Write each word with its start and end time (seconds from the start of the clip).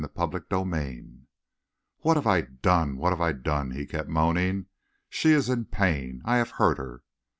CHAPTER 0.17 0.39
TWENTY 0.39 0.95
SIX 0.95 1.07
"What 1.99 2.17
have 2.17 2.25
I 2.25 2.41
done? 2.41 2.97
What 2.97 3.11
have 3.11 3.21
I 3.21 3.33
done?" 3.33 3.69
he 3.69 3.85
kept 3.85 4.09
moaning. 4.09 4.65
"She 5.11 5.29
is 5.29 5.47
in 5.47 5.65
pain. 5.65 6.23
I 6.25 6.37
have 6.37 6.49
hurt 6.57 6.79
her." 6.79 7.03